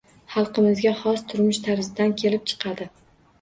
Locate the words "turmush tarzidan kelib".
1.33-2.49